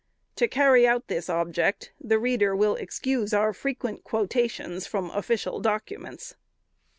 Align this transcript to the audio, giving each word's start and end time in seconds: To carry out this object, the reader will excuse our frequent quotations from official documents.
To 0.37 0.47
carry 0.47 0.87
out 0.87 1.09
this 1.09 1.29
object, 1.29 1.91
the 2.03 2.17
reader 2.17 2.55
will 2.55 2.73
excuse 2.75 3.35
our 3.35 3.53
frequent 3.53 4.03
quotations 4.03 4.87
from 4.87 5.11
official 5.11 5.59
documents. 5.59 6.33